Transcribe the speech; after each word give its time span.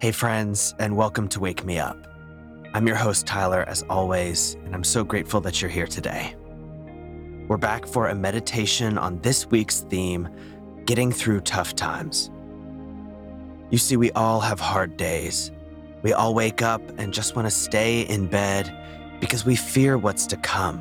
Hey, 0.00 0.12
friends, 0.12 0.76
and 0.78 0.96
welcome 0.96 1.26
to 1.30 1.40
Wake 1.40 1.64
Me 1.64 1.80
Up. 1.80 2.06
I'm 2.72 2.86
your 2.86 2.94
host, 2.94 3.26
Tyler, 3.26 3.64
as 3.66 3.84
always, 3.90 4.54
and 4.64 4.72
I'm 4.72 4.84
so 4.84 5.02
grateful 5.02 5.40
that 5.40 5.60
you're 5.60 5.68
here 5.68 5.88
today. 5.88 6.36
We're 7.48 7.56
back 7.56 7.84
for 7.84 8.06
a 8.06 8.14
meditation 8.14 8.96
on 8.96 9.18
this 9.22 9.46
week's 9.46 9.80
theme 9.80 10.28
Getting 10.84 11.10
Through 11.10 11.40
Tough 11.40 11.74
Times. 11.74 12.30
You 13.70 13.78
see, 13.78 13.96
we 13.96 14.12
all 14.12 14.38
have 14.38 14.60
hard 14.60 14.96
days. 14.96 15.50
We 16.02 16.12
all 16.12 16.32
wake 16.32 16.62
up 16.62 16.80
and 16.96 17.12
just 17.12 17.34
want 17.34 17.46
to 17.46 17.50
stay 17.50 18.02
in 18.02 18.28
bed 18.28 18.72
because 19.18 19.44
we 19.44 19.56
fear 19.56 19.98
what's 19.98 20.28
to 20.28 20.36
come. 20.36 20.80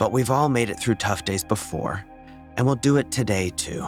But 0.00 0.10
we've 0.10 0.30
all 0.32 0.48
made 0.48 0.70
it 0.70 0.80
through 0.80 0.96
tough 0.96 1.24
days 1.24 1.44
before, 1.44 2.04
and 2.56 2.66
we'll 2.66 2.74
do 2.74 2.96
it 2.96 3.12
today 3.12 3.50
too. 3.50 3.86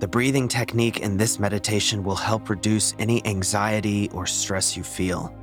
The 0.00 0.08
breathing 0.08 0.48
technique 0.48 1.00
in 1.00 1.18
this 1.18 1.38
meditation 1.38 2.02
will 2.02 2.16
help 2.16 2.48
reduce 2.48 2.94
any 2.98 3.24
anxiety 3.26 4.08
or 4.14 4.26
stress 4.26 4.74
you 4.74 4.82
feel. 4.82 5.34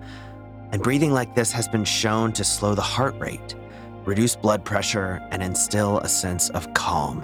And 0.72 0.82
breathing 0.82 1.12
like 1.12 1.36
this 1.36 1.52
has 1.52 1.68
been 1.68 1.86
shown 1.86 2.34
to 2.34 2.44
slow 2.44 2.74
the 2.74 2.82
heart 2.82 3.14
rate, 3.20 3.54
reduce 4.04 4.36
blood 4.36 4.66
pressure, 4.66 5.22
and 5.30 5.44
instill 5.44 6.00
a 6.00 6.10
sense 6.10 6.50
of 6.50 6.74
calm. 6.74 7.24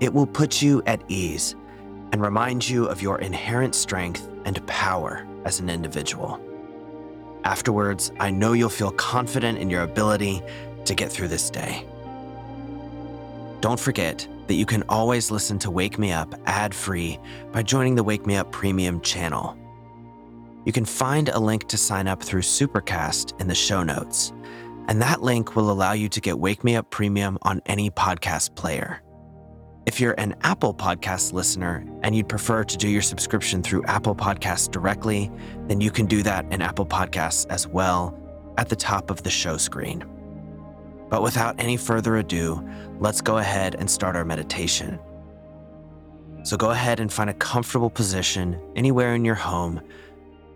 It 0.00 0.12
will 0.12 0.26
put 0.26 0.60
you 0.60 0.82
at 0.84 1.02
ease 1.08 1.56
and 2.12 2.20
remind 2.20 2.68
you 2.68 2.84
of 2.84 3.00
your 3.00 3.18
inherent 3.20 3.74
strength 3.74 4.28
and 4.44 4.64
power 4.66 5.26
as 5.46 5.58
an 5.58 5.70
individual. 5.70 6.38
Afterwards, 7.44 8.12
I 8.20 8.30
know 8.30 8.52
you'll 8.52 8.68
feel 8.68 8.92
confident 8.92 9.56
in 9.56 9.70
your 9.70 9.84
ability 9.84 10.42
to 10.84 10.94
get 10.94 11.10
through 11.10 11.28
this 11.28 11.48
day. 11.48 11.86
Don't 13.62 13.80
forget 13.80 14.28
that 14.46 14.54
you 14.54 14.66
can 14.66 14.82
always 14.88 15.30
listen 15.30 15.58
to 15.60 15.70
Wake 15.70 15.98
Me 15.98 16.12
Up 16.12 16.34
ad 16.46 16.74
free 16.74 17.18
by 17.52 17.62
joining 17.62 17.94
the 17.94 18.04
Wake 18.04 18.26
Me 18.26 18.36
Up 18.36 18.52
Premium 18.52 19.00
channel. 19.00 19.56
You 20.64 20.72
can 20.72 20.84
find 20.84 21.28
a 21.28 21.38
link 21.38 21.68
to 21.68 21.76
sign 21.76 22.08
up 22.08 22.22
through 22.22 22.42
Supercast 22.42 23.40
in 23.40 23.48
the 23.48 23.54
show 23.54 23.82
notes, 23.82 24.32
and 24.88 25.00
that 25.02 25.22
link 25.22 25.56
will 25.56 25.70
allow 25.70 25.92
you 25.92 26.08
to 26.08 26.20
get 26.20 26.38
Wake 26.38 26.64
Me 26.64 26.76
Up 26.76 26.90
Premium 26.90 27.38
on 27.42 27.60
any 27.66 27.90
podcast 27.90 28.54
player. 28.54 29.02
If 29.86 30.00
you're 30.00 30.14
an 30.18 30.34
Apple 30.42 30.72
Podcast 30.72 31.34
listener 31.34 31.84
and 32.02 32.16
you'd 32.16 32.28
prefer 32.28 32.64
to 32.64 32.76
do 32.78 32.88
your 32.88 33.02
subscription 33.02 33.62
through 33.62 33.84
Apple 33.84 34.14
Podcasts 34.14 34.70
directly, 34.70 35.30
then 35.68 35.82
you 35.82 35.90
can 35.90 36.06
do 36.06 36.22
that 36.22 36.50
in 36.50 36.62
Apple 36.62 36.86
Podcasts 36.86 37.46
as 37.50 37.68
well 37.68 38.18
at 38.56 38.70
the 38.70 38.76
top 38.76 39.10
of 39.10 39.22
the 39.22 39.30
show 39.30 39.58
screen. 39.58 40.02
But 41.14 41.22
without 41.22 41.54
any 41.60 41.76
further 41.76 42.16
ado, 42.16 42.68
let's 42.98 43.20
go 43.20 43.38
ahead 43.38 43.76
and 43.76 43.88
start 43.88 44.16
our 44.16 44.24
meditation. 44.24 44.98
So 46.42 46.56
go 46.56 46.72
ahead 46.72 46.98
and 46.98 47.12
find 47.12 47.30
a 47.30 47.34
comfortable 47.34 47.88
position 47.88 48.60
anywhere 48.74 49.14
in 49.14 49.24
your 49.24 49.36
home. 49.36 49.80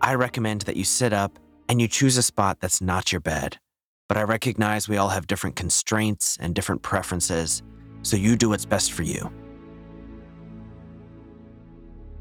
I 0.01 0.15
recommend 0.15 0.63
that 0.63 0.75
you 0.75 0.83
sit 0.83 1.13
up 1.13 1.39
and 1.69 1.79
you 1.79 1.87
choose 1.87 2.17
a 2.17 2.21
spot 2.21 2.59
that's 2.59 2.81
not 2.81 3.13
your 3.13 3.21
bed. 3.21 3.57
But 4.09 4.17
I 4.17 4.23
recognize 4.23 4.89
we 4.89 4.97
all 4.97 5.07
have 5.07 5.27
different 5.27 5.55
constraints 5.55 6.35
and 6.41 6.53
different 6.53 6.81
preferences, 6.81 7.63
so 8.01 8.17
you 8.17 8.35
do 8.35 8.49
what's 8.49 8.65
best 8.65 8.91
for 8.91 9.03
you. 9.03 9.31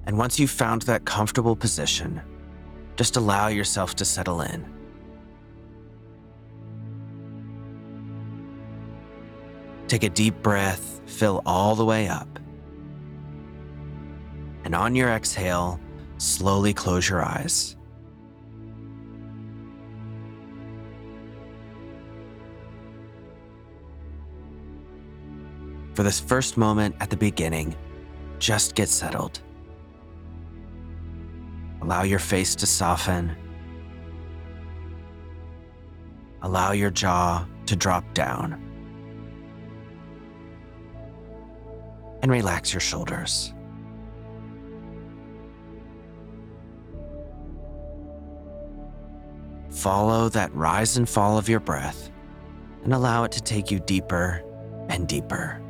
And 0.06 0.17
once 0.17 0.39
you've 0.39 0.52
found 0.52 0.83
that 0.83 1.05
comfortable 1.05 1.56
position, 1.56 2.23
just 2.95 3.17
allow 3.17 3.48
yourself 3.48 3.97
to 3.97 4.05
settle 4.05 4.42
in. 4.42 4.78
Take 9.89 10.03
a 10.03 10.11
deep 10.11 10.42
breath, 10.42 11.00
fill 11.06 11.42
all 11.47 11.75
the 11.75 11.84
way 11.84 12.08
up. 12.08 12.39
And 14.64 14.75
on 14.75 14.95
your 14.95 15.08
exhale, 15.08 15.80
slowly 16.19 16.75
close 16.75 17.08
your 17.08 17.25
eyes. 17.25 17.75
For 25.95 26.02
this 26.02 26.20
first 26.20 26.58
moment 26.58 26.95
at 27.01 27.08
the 27.08 27.17
beginning, 27.17 27.74
just 28.39 28.74
get 28.74 28.90
settled. 28.90 29.40
Allow 31.80 32.02
your 32.02 32.18
face 32.18 32.55
to 32.57 32.67
soften. 32.67 33.34
Allow 36.42 36.73
your 36.73 36.90
jaw 36.90 37.46
to 37.64 37.74
drop 37.74 38.05
down. 38.13 38.67
And 42.28 42.33
relax 42.34 42.74
your 42.74 42.80
shoulders. 42.80 43.55
Follow 49.70 50.28
that 50.28 50.55
rise 50.55 50.98
and 50.98 51.08
fall 51.08 51.39
of 51.39 51.48
your 51.48 51.61
breath 51.61 52.11
and 52.84 52.92
allow 52.92 53.24
it 53.24 53.33
to 53.33 53.40
take 53.40 53.70
you 53.70 53.80
deeper 53.80 54.44
and 54.90 55.08
deeper. 55.08 55.62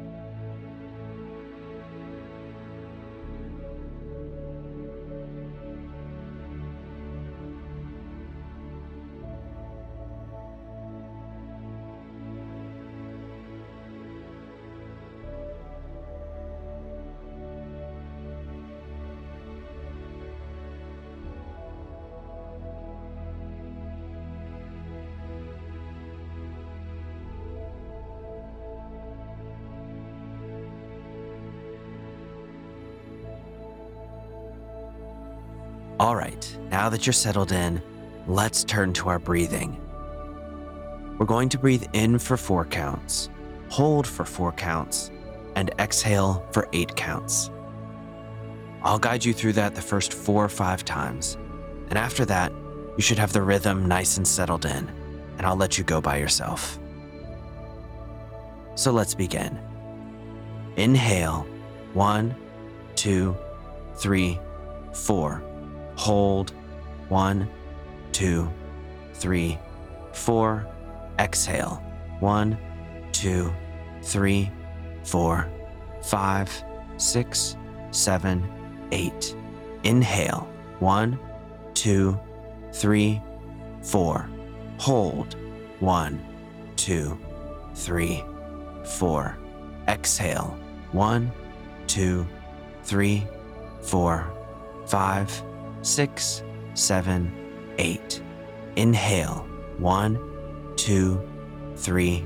All 36.01 36.15
right, 36.15 36.59
now 36.71 36.89
that 36.91 37.07
you're 37.07 37.13
settled 37.13 37.51
in, 37.51 37.83
let's 38.29 38.63
turn 38.63 38.93
to 38.93 39.09
our 39.09 39.19
breathing. 39.19 39.81
We're 41.19 41.27
going 41.27 41.49
to 41.49 41.59
breathe 41.59 41.87
in 41.93 42.21
for 42.21 42.37
four 42.37 42.65
counts, 42.65 43.31
hold 43.69 44.07
for 44.07 44.25
four 44.25 44.53
counts, 44.53 45.11
and 45.57 45.73
exhale 45.81 46.47
for 46.53 46.69
eight 46.73 46.95
counts. 46.95 47.51
I'll 48.85 49.01
guide 49.01 49.25
you 49.25 49.33
through 49.33 49.55
that 49.55 49.75
the 49.75 49.83
first 49.83 50.13
four 50.13 50.45
or 50.45 50.49
five 50.49 50.85
times, 50.85 51.37
and 51.89 51.99
after 51.99 52.25
that, 52.27 52.53
you 52.97 53.03
should 53.03 53.19
have 53.19 53.33
the 53.33 53.43
rhythm 53.43 53.87
nice 53.87 54.19
and 54.19 54.29
settled 54.29 54.67
in, 54.67 54.89
and 55.37 55.45
I'll 55.45 55.57
let 55.57 55.79
you 55.79 55.83
go 55.83 56.01
by 56.01 56.19
yourself. 56.19 56.79
So 58.77 58.93
let's 58.93 59.17
begin. 59.17 59.59
Inhale, 60.77 61.45
one, 61.93 62.37
two, 62.95 63.37
three, 63.97 64.39
four. 64.95 65.43
Hold. 65.99 66.53
One, 67.09 67.49
two, 68.13 68.49
three, 69.15 69.59
four. 70.13 70.65
Exhale. 71.19 71.83
One, 72.21 72.57
two, 73.11 73.53
three, 74.03 74.51
four, 75.03 75.51
five, 76.03 76.49
six, 76.99 77.57
seven, 77.91 78.49
eight. 78.93 79.35
Inhale. 79.83 80.49
One, 80.79 81.19
two, 81.75 82.19
three, 82.73 83.21
four. 83.83 84.31
Hold. 84.79 85.35
One, 85.81 86.25
two, 86.77 87.19
three, 87.75 88.23
four. 88.85 89.37
Exhale. 89.89 90.57
One, 90.93 91.33
two, 91.89 92.25
three, 92.85 93.27
four, 93.83 94.33
five, 94.87 95.43
six, 95.83 96.43
seven, 96.75 97.33
eight. 97.79 98.23
Inhale. 98.77 99.47
One, 99.79 100.19
two, 100.77 101.21
three, 101.77 102.25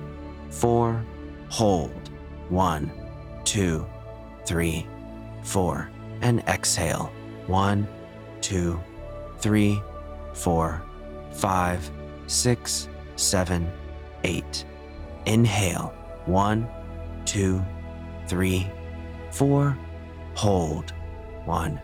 four. 0.51 1.05
Hold. 1.49 2.11
One, 2.49 2.91
two, 3.45 3.87
three, 4.47 4.87
four. 5.43 5.91
And 6.21 6.41
exhale. 6.41 7.13
One, 7.47 7.89
two, 8.41 8.81
three, 9.39 9.81
four, 10.33 10.83
five, 11.33 11.91
six, 12.27 12.89
seven, 13.17 13.71
eight. 14.25 14.65
Inhale. 15.27 15.95
One, 16.27 16.69
two, 17.25 17.63
three, 18.29 18.71
four. 19.31 19.77
Hold. 20.35 20.93
One, 21.45 21.81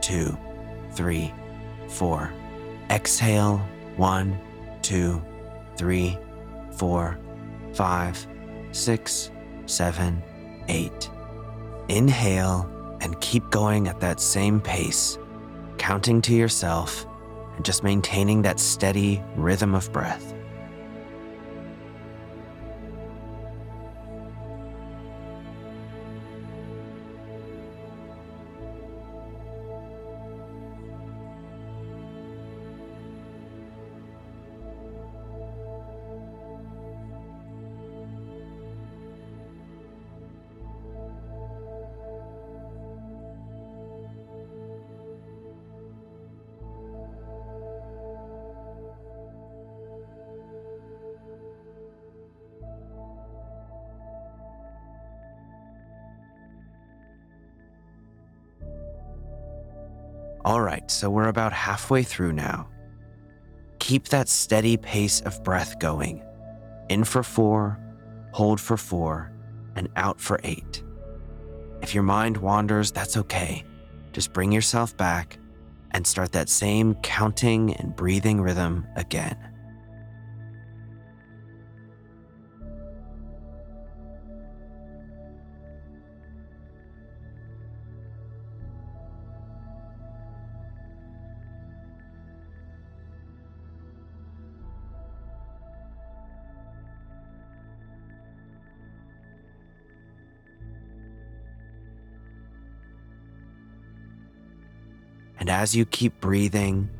two, 0.00 0.36
three, 0.96 1.32
four. 1.88 2.32
Exhale, 2.90 3.58
one, 3.96 4.38
two, 4.82 5.22
three, 5.76 6.18
four, 6.72 7.18
five, 7.74 8.26
six, 8.72 9.30
seven, 9.66 10.22
eight. 10.68 11.10
Inhale 11.88 12.68
and 13.00 13.20
keep 13.20 13.48
going 13.50 13.86
at 13.86 14.00
that 14.00 14.20
same 14.20 14.60
pace, 14.60 15.18
counting 15.78 16.22
to 16.22 16.34
yourself 16.34 17.06
and 17.56 17.64
just 17.64 17.84
maintaining 17.84 18.42
that 18.42 18.58
steady 18.58 19.22
rhythm 19.36 19.74
of 19.74 19.92
breath. 19.92 20.34
All 60.46 60.60
right, 60.60 60.88
so 60.88 61.10
we're 61.10 61.26
about 61.26 61.52
halfway 61.52 62.04
through 62.04 62.32
now. 62.32 62.68
Keep 63.80 64.10
that 64.10 64.28
steady 64.28 64.76
pace 64.76 65.20
of 65.22 65.42
breath 65.42 65.80
going. 65.80 66.22
In 66.88 67.02
for 67.02 67.24
four, 67.24 67.80
hold 68.30 68.60
for 68.60 68.76
four, 68.76 69.32
and 69.74 69.88
out 69.96 70.20
for 70.20 70.38
eight. 70.44 70.84
If 71.82 71.94
your 71.94 72.04
mind 72.04 72.36
wanders, 72.36 72.92
that's 72.92 73.16
okay. 73.16 73.64
Just 74.12 74.32
bring 74.32 74.52
yourself 74.52 74.96
back 74.96 75.36
and 75.90 76.06
start 76.06 76.30
that 76.30 76.48
same 76.48 76.94
counting 77.02 77.74
and 77.74 77.96
breathing 77.96 78.40
rhythm 78.40 78.86
again. 78.94 79.36
And 105.46 105.52
as 105.52 105.76
you 105.76 105.86
keep 105.86 106.20
breathing 106.20 106.90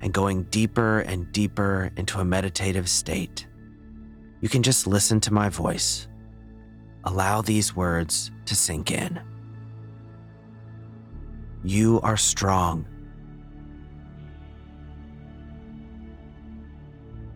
and 0.00 0.14
going 0.14 0.44
deeper 0.44 1.00
and 1.00 1.32
deeper 1.32 1.90
into 1.96 2.20
a 2.20 2.24
meditative 2.24 2.88
state, 2.88 3.48
you 4.40 4.48
can 4.48 4.62
just 4.62 4.86
listen 4.86 5.18
to 5.22 5.34
my 5.34 5.48
voice. 5.48 6.06
Allow 7.02 7.42
these 7.42 7.74
words 7.74 8.30
to 8.44 8.54
sink 8.54 8.92
in. 8.92 9.20
You 11.64 11.98
are 12.04 12.16
strong. 12.16 12.86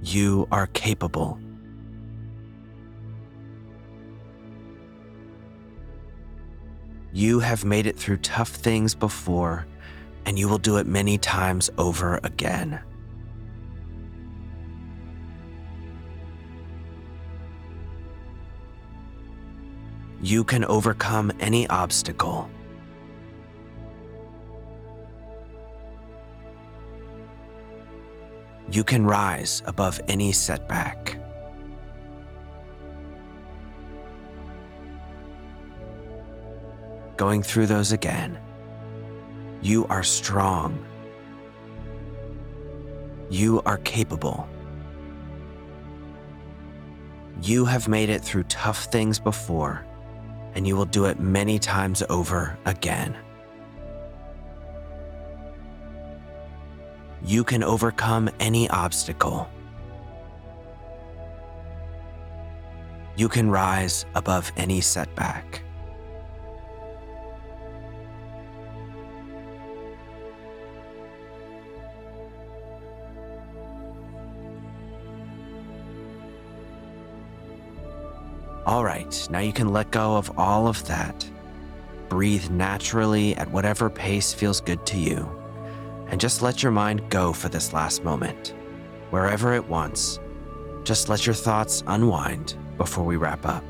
You 0.00 0.47
are 0.53 0.69
capable. 0.69 1.41
You 7.12 7.41
have 7.41 7.65
made 7.65 7.88
it 7.88 7.99
through 7.99 8.19
tough 8.19 8.50
things 8.50 8.94
before 8.94 9.67
and 10.27 10.39
you 10.39 10.49
will 10.49 10.59
do 10.59 10.77
it 10.77 10.87
many 10.87 11.19
times 11.19 11.71
over 11.79 12.21
again. 12.23 12.81
You 20.23 20.45
can 20.45 20.65
overcome 20.67 21.33
any 21.41 21.67
obstacle. 21.69 22.49
You 28.71 28.85
can 28.85 29.05
rise 29.05 29.63
above 29.67 30.01
any 30.07 30.33
setback. 30.33 31.19
Going 37.17 37.43
through 37.43 37.67
those 37.67 37.93
again. 37.93 38.39
You 39.62 39.87
are 39.87 40.03
strong. 40.03 40.85
You 43.31 43.62
are 43.64 43.79
capable. 43.79 44.49
You 47.41 47.64
have 47.64 47.87
made 47.87 48.09
it 48.09 48.23
through 48.23 48.43
tough 48.44 48.87
things 48.87 49.20
before, 49.20 49.87
and 50.55 50.67
you 50.67 50.76
will 50.76 50.85
do 50.85 51.05
it 51.05 51.20
many 51.20 51.61
times 51.61 52.03
over 52.11 52.59
again. 52.64 53.17
You 57.25 57.44
can 57.44 57.62
overcome 57.62 58.29
any 58.41 58.69
obstacle. 58.69 59.49
You 63.15 63.29
can 63.29 63.49
rise 63.49 64.06
above 64.17 64.50
any 64.56 64.81
setback. 64.81 65.62
All 78.64 78.85
right, 78.85 79.26
now 79.29 79.41
you 79.41 79.53
can 79.53 79.73
let 79.73 79.91
go 79.91 80.17
of 80.17 80.38
all 80.38 80.69
of 80.69 80.87
that. 80.87 81.29
Breathe 82.09 82.49
naturally 82.50 83.35
at 83.37 83.50
whatever 83.50 83.91
pace 83.91 84.32
feels 84.32 84.61
good 84.61 84.87
to 84.87 84.99
you, 84.99 85.29
and 86.06 86.20
just 86.20 86.43
let 86.43 86.62
your 86.62 86.70
mind 86.70 87.03
go 87.11 87.32
for 87.32 87.49
this 87.49 87.73
last 87.73 88.05
moment. 88.05 88.55
Wherever 89.11 89.53
it 89.55 89.67
wants, 89.69 90.20
just 90.85 91.09
let 91.09 91.26
your 91.26 91.35
thoughts 91.35 91.82
unwind 91.88 92.55
before 92.79 93.05
we 93.05 93.17
wrap 93.17 93.44
up. 93.47 93.64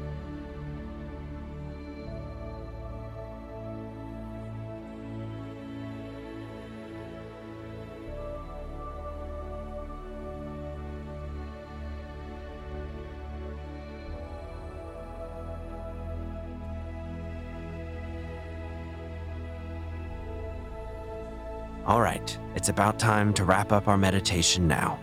All 21.93 22.01
right, 22.01 22.39
it's 22.55 22.71
about 22.71 22.99
time 22.99 23.35
to 23.35 23.45
wrap 23.45 23.71
up 23.71 23.87
our 23.87 23.99
meditation 23.99 24.67
now. 24.67 24.99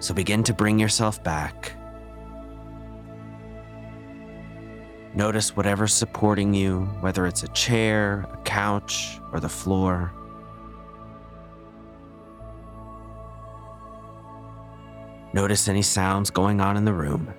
So 0.00 0.12
begin 0.12 0.42
to 0.42 0.52
bring 0.52 0.76
yourself 0.76 1.22
back. 1.22 1.72
Notice 5.14 5.54
whatever's 5.54 5.92
supporting 5.92 6.52
you, 6.52 6.80
whether 6.98 7.28
it's 7.28 7.44
a 7.44 7.48
chair, 7.50 8.26
a 8.32 8.38
couch, 8.38 9.20
or 9.32 9.38
the 9.38 9.48
floor. 9.48 10.12
Notice 15.32 15.68
any 15.68 15.82
sounds 15.82 16.30
going 16.30 16.60
on 16.60 16.76
in 16.76 16.84
the 16.84 16.92
room. 16.92 17.32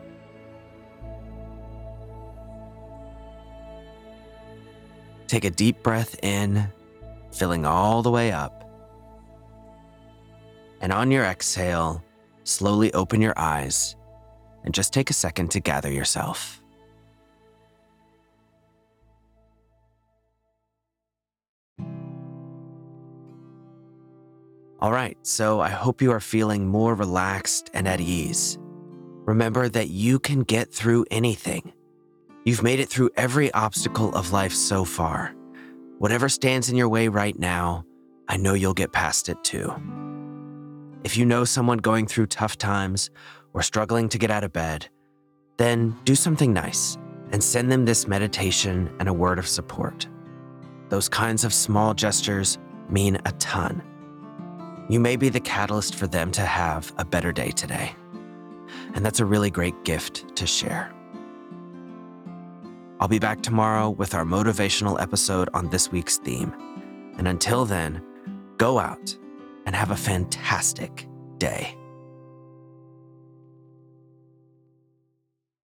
Take 5.27 5.43
a 5.43 5.49
deep 5.49 5.83
breath 5.83 6.17
in, 6.23 6.69
filling 7.33 7.65
all 7.65 8.01
the 8.01 8.11
way 8.11 8.31
up. 8.31 8.56
And 10.81 10.91
on 10.91 11.11
your 11.11 11.23
exhale, 11.23 12.03
slowly 12.43 12.93
open 12.93 13.21
your 13.21 13.37
eyes 13.37 13.95
and 14.63 14.73
just 14.73 14.93
take 14.93 15.09
a 15.09 15.13
second 15.13 15.51
to 15.51 15.59
gather 15.59 15.91
yourself. 15.91 16.61
All 24.79 24.91
right, 24.91 25.17
so 25.23 25.59
I 25.59 25.69
hope 25.69 26.03
you 26.03 26.11
are 26.11 26.19
feeling 26.19 26.67
more 26.67 26.93
relaxed 26.93 27.71
and 27.73 27.87
at 27.87 27.99
ease. 27.99 28.59
Remember 29.25 29.67
that 29.67 29.89
you 29.89 30.19
can 30.19 30.43
get 30.43 30.71
through 30.71 31.05
anything. 31.09 31.73
You've 32.45 32.61
made 32.61 32.79
it 32.79 32.87
through 32.87 33.09
every 33.17 33.51
obstacle 33.53 34.13
of 34.15 34.31
life 34.31 34.53
so 34.53 34.85
far. 34.85 35.33
Whatever 35.97 36.29
stands 36.29 36.69
in 36.69 36.77
your 36.77 36.89
way 36.89 37.07
right 37.07 37.37
now, 37.37 37.83
I 38.27 38.37
know 38.37 38.53
you'll 38.53 38.75
get 38.75 38.93
past 38.93 39.29
it 39.29 39.43
too. 39.43 39.73
If 41.07 41.15
you 41.15 41.25
know 41.25 41.45
someone 41.45 41.77
going 41.77 42.05
through 42.05 42.25
tough 42.25 42.57
times 42.57 43.11
or 43.53 43.61
struggling 43.61 44.09
to 44.09 44.17
get 44.17 44.29
out 44.29 44.43
of 44.43 44.51
bed, 44.51 44.89
then 45.55 45.95
do 46.03 46.15
something 46.15 46.51
nice 46.51 46.97
and 47.31 47.41
send 47.41 47.71
them 47.71 47.85
this 47.85 48.09
meditation 48.09 48.93
and 48.99 49.07
a 49.07 49.13
word 49.13 49.39
of 49.39 49.47
support. 49.47 50.05
Those 50.89 51.07
kinds 51.07 51.45
of 51.45 51.53
small 51.53 51.93
gestures 51.93 52.57
mean 52.89 53.21
a 53.23 53.31
ton. 53.39 53.81
You 54.89 54.99
may 54.99 55.15
be 55.15 55.29
the 55.29 55.39
catalyst 55.39 55.95
for 55.95 56.07
them 56.07 56.29
to 56.33 56.41
have 56.41 56.93
a 56.97 57.05
better 57.05 57.31
day 57.31 57.51
today. 57.51 57.95
And 58.93 59.05
that's 59.05 59.21
a 59.21 59.25
really 59.25 59.49
great 59.49 59.85
gift 59.85 60.35
to 60.35 60.45
share. 60.45 60.93
I'll 62.99 63.07
be 63.07 63.19
back 63.19 63.41
tomorrow 63.41 63.91
with 63.91 64.13
our 64.13 64.25
motivational 64.25 65.01
episode 65.01 65.47
on 65.53 65.69
this 65.69 65.89
week's 65.89 66.17
theme. 66.17 66.53
And 67.17 67.29
until 67.29 67.63
then, 67.63 68.03
go 68.57 68.77
out 68.77 69.17
and 69.67 69.75
have 69.75 69.91
a 69.91 69.95
fantastic 69.95 71.07
day. 71.37 71.76